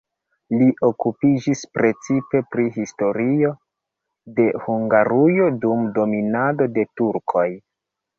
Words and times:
Li 0.59 0.67
okupiĝis 0.85 1.59
precipe 1.75 2.39
pri 2.53 2.63
historio 2.77 3.51
de 4.39 4.47
Hungarujo 4.63 5.51
dum 5.67 5.85
dominado 5.99 6.69
de 6.79 6.87
turkoj. 7.03 7.45